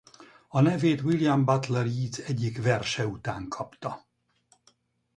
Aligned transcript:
A 0.47 0.61
nevét 0.61 1.01
William 1.01 1.45
Butler 1.45 1.85
Yeats 1.85 2.17
egyik 2.17 2.61
verse 2.63 3.07
után 3.07 3.47
kapta. 3.47 4.05